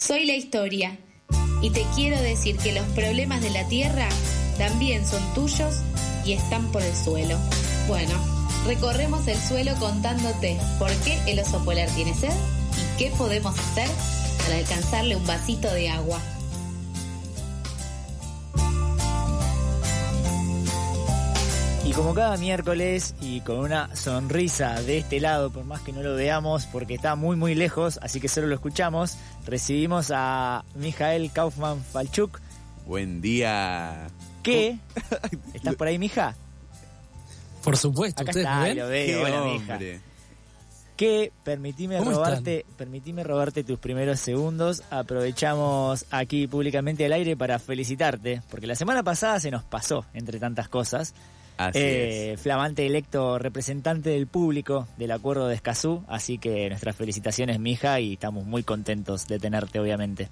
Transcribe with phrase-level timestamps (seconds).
[0.00, 0.96] Soy la historia
[1.60, 4.08] y te quiero decir que los problemas de la tierra
[4.56, 5.74] también son tuyos
[6.24, 7.36] y están por el suelo.
[7.86, 8.14] Bueno,
[8.66, 13.88] recorremos el suelo contándote por qué el oso polar tiene sed y qué podemos hacer
[14.42, 16.18] para alcanzarle un vasito de agua.
[21.90, 26.04] Y como cada miércoles y con una sonrisa de este lado, por más que no
[26.04, 29.16] lo veamos porque está muy muy lejos, así que solo lo escuchamos,
[29.50, 32.40] recibimos a Mijael Kaufman Falchuk.
[32.86, 34.06] Buen día.
[34.42, 34.78] ¿Qué?
[35.54, 36.34] ¿Estás por ahí, mija?
[37.62, 38.78] Por supuesto, Acá ¿ustedes está, ven?
[38.78, 39.78] lo veo, Qué hola, mija.
[40.96, 44.82] que permitime ¿Cómo robarte, permitime robarte tus primeros segundos.
[44.90, 50.38] Aprovechamos aquí públicamente al aire para felicitarte, porque la semana pasada se nos pasó entre
[50.38, 51.14] tantas cosas.
[51.68, 52.40] Así Eh, es.
[52.40, 58.14] flamante electo representante del público del acuerdo de Escazú, así que nuestras felicitaciones, mija, y
[58.14, 60.30] estamos muy contentos de tenerte, obviamente.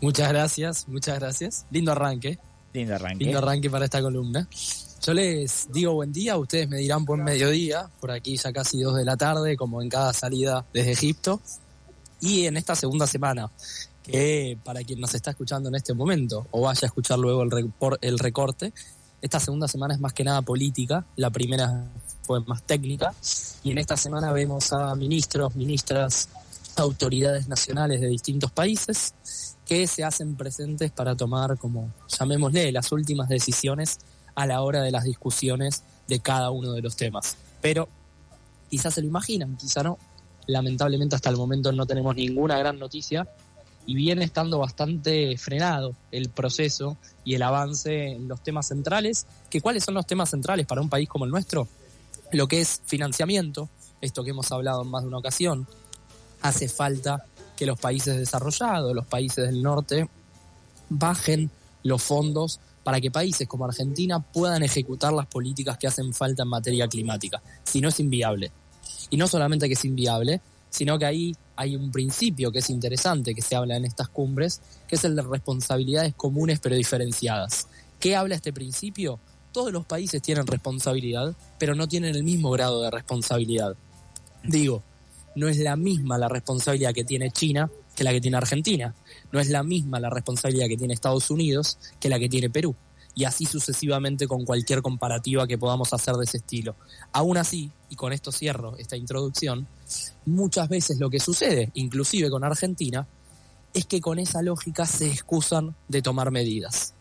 [0.00, 1.66] Muchas gracias, muchas gracias.
[1.70, 2.38] Lindo arranque,
[2.72, 3.24] Lindo arranque.
[3.24, 4.48] lindo arranque para esta columna.
[5.06, 8.96] Yo les digo buen día, ustedes me dirán buen mediodía, por aquí ya casi dos
[8.96, 11.42] de la tarde, como en cada salida desde Egipto.
[12.22, 13.50] Y en esta segunda semana,
[14.02, 18.18] que para quien nos está escuchando en este momento, o vaya a escuchar luego el
[18.18, 18.72] recorte,
[19.24, 21.86] esta segunda semana es más que nada política, la primera
[22.24, 23.14] fue más técnica,
[23.62, 26.28] y en esta semana vemos a ministros, ministras,
[26.76, 29.14] autoridades nacionales de distintos países
[29.64, 33.98] que se hacen presentes para tomar, como llamémosle, las últimas decisiones
[34.34, 37.38] a la hora de las discusiones de cada uno de los temas.
[37.62, 37.88] Pero
[38.68, 39.96] quizás se lo imaginan, quizá no.
[40.48, 43.26] Lamentablemente hasta el momento no tenemos ninguna gran noticia
[43.86, 49.26] y viene estando bastante frenado el proceso y el avance en los temas centrales.
[49.50, 51.68] ¿Que ¿Cuáles son los temas centrales para un país como el nuestro?
[52.32, 53.68] Lo que es financiamiento,
[54.00, 55.66] esto que hemos hablado en más de una ocasión.
[56.42, 57.24] Hace falta
[57.56, 60.08] que los países desarrollados, los países del norte,
[60.88, 61.50] bajen
[61.82, 66.48] los fondos para que países como Argentina puedan ejecutar las políticas que hacen falta en
[66.48, 67.42] materia climática.
[67.64, 68.52] Si no es inviable.
[69.10, 73.34] Y no solamente que es inviable, sino que ahí hay un principio que es interesante
[73.34, 77.68] que se habla en estas cumbres, que es el de responsabilidades comunes pero diferenciadas.
[78.00, 79.18] ¿Qué habla este principio?
[79.52, 83.76] Todos los países tienen responsabilidad, pero no tienen el mismo grado de responsabilidad.
[84.42, 84.82] Digo,
[85.36, 88.94] no es la misma la responsabilidad que tiene China que la que tiene Argentina.
[89.32, 92.74] No es la misma la responsabilidad que tiene Estados Unidos que la que tiene Perú.
[93.14, 96.74] Y así sucesivamente con cualquier comparativa que podamos hacer de ese estilo.
[97.12, 99.68] Aún así, y con esto cierro esta introducción,
[100.26, 103.06] muchas veces lo que sucede, inclusive con Argentina,
[103.72, 106.94] es que con esa lógica se excusan de tomar medidas.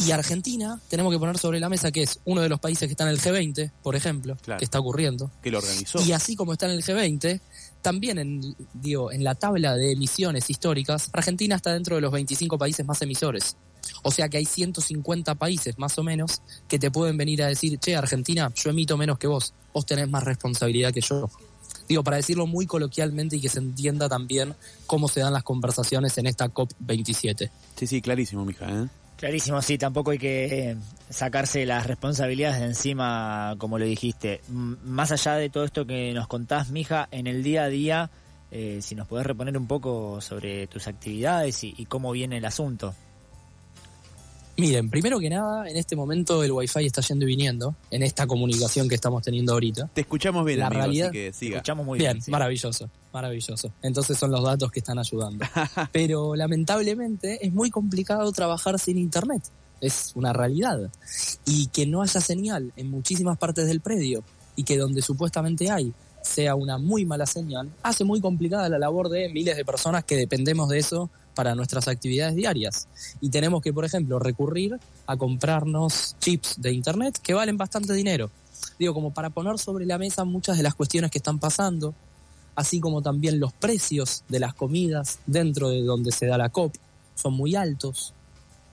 [0.00, 2.92] Y Argentina, tenemos que poner sobre la mesa que es uno de los países que
[2.92, 4.58] está en el G20, por ejemplo, Claro.
[4.60, 6.00] que está ocurriendo, Que lo organizó.
[6.00, 7.40] y así como está en el G20,
[7.82, 12.58] también en, digo, en la tabla de emisiones históricas, Argentina está dentro de los 25
[12.58, 13.56] países más emisores.
[14.02, 17.78] O sea que hay 150 países más o menos que te pueden venir a decir,
[17.78, 21.28] che, Argentina, yo emito menos que vos, vos tenés más responsabilidad que yo.
[21.88, 24.54] Digo, para decirlo muy coloquialmente y que se entienda también
[24.86, 27.50] cómo se dan las conversaciones en esta COP27.
[27.76, 28.66] Sí, sí, clarísimo, mija.
[28.70, 28.86] ¿eh?
[29.16, 30.76] Clarísimo, sí, tampoco hay que eh,
[31.10, 34.42] sacarse las responsabilidades de encima, como lo dijiste.
[34.48, 38.10] M- Más allá de todo esto que nos contás, mija, en el día a día,
[38.50, 42.44] eh, si nos podés reponer un poco sobre tus actividades y, y cómo viene el
[42.44, 42.94] asunto.
[44.60, 48.26] Miren, primero que nada, en este momento el Wi-Fi está yendo y viniendo en esta
[48.26, 49.88] comunicación que estamos teniendo ahorita.
[49.94, 51.56] Te escuchamos bien, La amigo, realidad- así que siga.
[51.58, 52.22] Escuchamos muy bien, bien.
[52.22, 52.30] sí.
[52.32, 53.72] maravilloso, maravilloso.
[53.82, 55.44] Entonces son los datos que están ayudando.
[55.92, 59.42] Pero lamentablemente es muy complicado trabajar sin internet.
[59.80, 60.90] Es una realidad.
[61.46, 64.24] Y que no haya señal en muchísimas partes del predio
[64.56, 69.08] y que donde supuestamente hay sea una muy mala señal, hace muy complicada la labor
[69.08, 72.88] de miles de personas que dependemos de eso para nuestras actividades diarias.
[73.20, 74.76] Y tenemos que, por ejemplo, recurrir
[75.06, 78.28] a comprarnos chips de internet que valen bastante dinero.
[78.76, 81.94] Digo, como para poner sobre la mesa muchas de las cuestiones que están pasando,
[82.56, 86.74] así como también los precios de las comidas dentro de donde se da la COP
[87.14, 88.12] son muy altos.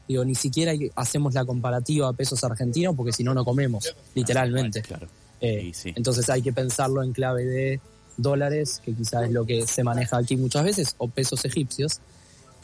[0.07, 4.81] Digo, ni siquiera hacemos la comparativa a pesos argentinos porque si no, no comemos, literalmente.
[4.81, 5.07] Claro.
[5.39, 5.94] Eh, Sí, sí.
[5.95, 7.79] Entonces hay que pensarlo en clave de
[8.17, 12.00] dólares, que quizás es lo que se maneja aquí muchas veces, o pesos egipcios.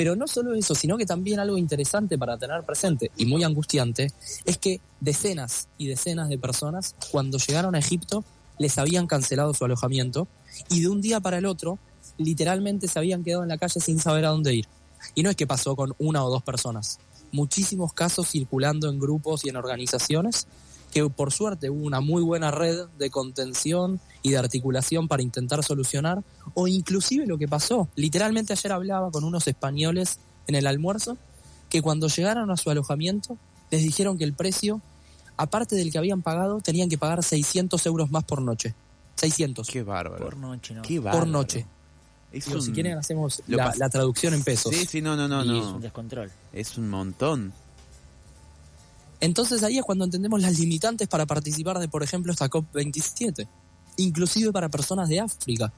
[0.01, 4.07] Pero no solo eso, sino que también algo interesante para tener presente y muy angustiante
[4.45, 8.23] es que decenas y decenas de personas cuando llegaron a Egipto
[8.57, 10.27] les habían cancelado su alojamiento
[10.71, 11.77] y de un día para el otro
[12.17, 14.65] literalmente se habían quedado en la calle sin saber a dónde ir.
[15.13, 16.97] Y no es que pasó con una o dos personas,
[17.31, 20.47] muchísimos casos circulando en grupos y en organizaciones
[20.91, 25.63] que por suerte hubo una muy buena red de contención y de articulación para intentar
[25.63, 26.21] solucionar,
[26.53, 31.17] o inclusive lo que pasó, literalmente ayer hablaba con unos españoles en el almuerzo,
[31.69, 33.37] que cuando llegaron a su alojamiento
[33.71, 34.81] les dijeron que el precio,
[35.37, 38.75] aparte del que habían pagado, tenían que pagar 600 euros más por noche.
[39.15, 39.67] 600.
[39.67, 40.23] Qué bárbaro.
[40.23, 40.81] Por noche, ¿no?
[40.81, 41.65] Qué por noche.
[42.31, 44.73] Es Digo, un- Si quieren hacemos la, traducción en pesos.
[44.75, 45.75] Sí, sí, no, no, no, y es no.
[45.75, 46.31] un descontrol.
[46.53, 47.53] Es un montón.
[49.21, 53.47] Entonces ahí es cuando entendemos las limitantes para participar de, por ejemplo, esta COP27,
[53.97, 55.71] inclusive para personas de África.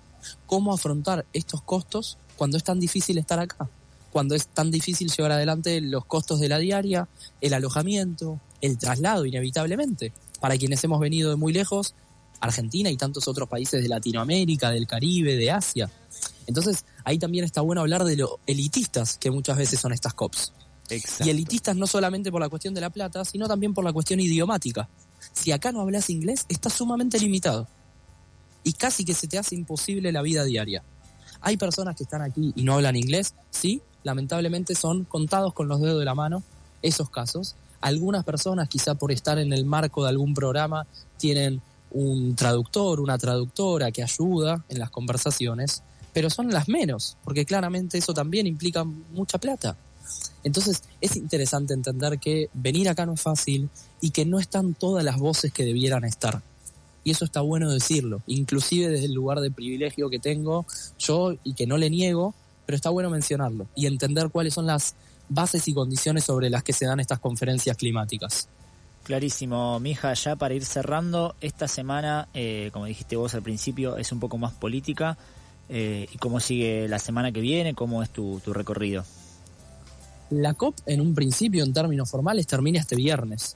[0.47, 3.69] ¿Cómo afrontar estos costos cuando es tan difícil estar acá?
[4.13, 7.09] Cuando es tan difícil llevar adelante los costos de la diaria,
[7.41, 10.13] el alojamiento, el traslado, inevitablemente.
[10.39, 11.95] Para quienes hemos venido de muy lejos,
[12.39, 15.91] Argentina y tantos otros países de Latinoamérica, del Caribe, de Asia.
[16.47, 20.53] Entonces, ahí también está bueno hablar de lo elitistas que muchas veces son estas COPs.
[20.89, 24.19] Y elitistas no solamente por la cuestión de la plata, sino también por la cuestión
[24.19, 24.89] idiomática.
[25.31, 27.67] Si acá no hablas inglés, estás sumamente limitado.
[28.63, 30.83] Y casi que se te hace imposible la vida diaria.
[31.41, 35.81] Hay personas que están aquí y no hablan inglés, sí, lamentablemente son contados con los
[35.81, 36.43] dedos de la mano
[36.81, 37.55] esos casos.
[37.81, 40.85] Algunas personas, quizá por estar en el marco de algún programa,
[41.17, 45.83] tienen un traductor, una traductora que ayuda en las conversaciones,
[46.13, 49.75] pero son las menos, porque claramente eso también implica mucha plata.
[50.43, 53.69] Entonces es interesante entender que venir acá no es fácil
[54.01, 56.41] y que no están todas las voces que debieran estar.
[57.03, 60.65] Y eso está bueno decirlo, inclusive desde el lugar de privilegio que tengo
[60.99, 62.33] yo y que no le niego,
[62.65, 64.95] pero está bueno mencionarlo y entender cuáles son las
[65.29, 68.47] bases y condiciones sobre las que se dan estas conferencias climáticas.
[69.03, 74.11] Clarísimo, mija, ya para ir cerrando, esta semana, eh, como dijiste vos al principio, es
[74.13, 75.17] un poco más política.
[75.67, 77.73] eh, ¿Y cómo sigue la semana que viene?
[77.73, 79.03] ¿Cómo es tu, tu recorrido?
[80.33, 83.55] La COP en un principio, en términos formales, termina este viernes.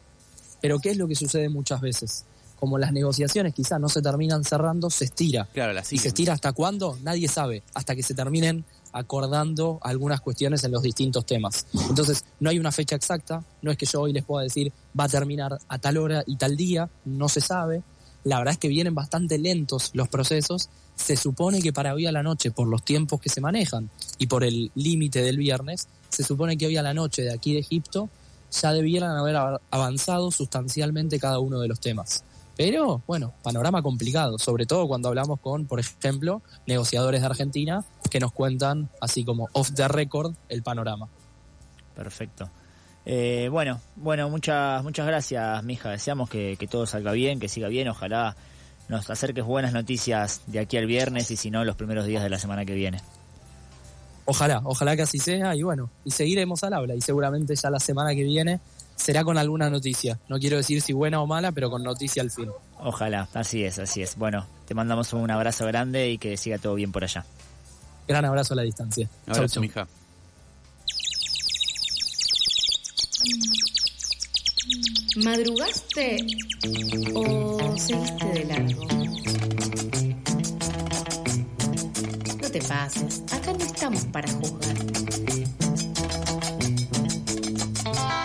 [0.62, 2.26] Pero ¿qué es lo que sucede muchas veces?
[2.60, 5.46] Como las negociaciones quizás no se terminan cerrando, se estira.
[5.54, 6.98] Claro, la ¿Y se estira hasta cuándo?
[7.04, 11.68] Nadie sabe, hasta que se terminen acordando algunas cuestiones en los distintos temas.
[11.90, 15.06] Entonces, no hay una fecha exacta, no es que yo hoy les pueda decir va
[15.06, 17.84] a terminar a tal hora y tal día, no se sabe.
[18.24, 20.70] La verdad es que vienen bastante lentos los procesos.
[20.96, 24.28] Se supone que para hoy a la noche, por los tiempos que se manejan y
[24.28, 27.60] por el límite del viernes, se supone que hoy a la noche de aquí de
[27.60, 28.10] Egipto
[28.52, 32.24] ya debieran haber av- avanzado sustancialmente cada uno de los temas.
[32.56, 38.20] Pero, bueno, panorama complicado, sobre todo cuando hablamos con, por ejemplo, negociadores de Argentina que
[38.20, 41.08] nos cuentan, así como off the record, el panorama.
[41.96, 42.50] Perfecto.
[43.06, 45.92] Eh, bueno, bueno, muchas, muchas gracias, mija.
[45.92, 47.90] Deseamos que, que todo salga bien, que siga bien.
[47.90, 48.36] Ojalá
[48.90, 52.30] nos acerques buenas noticias de aquí al viernes y si no, los primeros días de
[52.30, 53.02] la semana que viene.
[54.30, 57.80] Ojalá, ojalá que así sea y bueno, y seguiremos al habla y seguramente ya la
[57.80, 58.60] semana que viene
[58.98, 60.20] será con alguna noticia.
[60.28, 62.50] No quiero decir si buena o mala, pero con noticia al fin.
[62.80, 64.18] Ojalá, así es, así es.
[64.18, 67.26] Bueno, te mandamos un abrazo grande y que siga todo bien por allá.
[68.06, 69.08] Gran abrazo a la distancia.
[69.28, 69.62] Chau, Abrazo, chau.
[69.62, 69.88] mija.
[75.24, 76.18] ¿Madrugaste
[77.16, 79.17] o seguiste de largo?
[82.60, 84.78] Te acá no estamos para juzgar.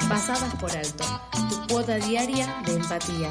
[0.08, 1.05] Pasadas por alto,
[1.50, 3.31] tu cuota diaria de empatía.